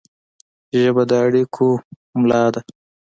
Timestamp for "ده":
2.53-2.61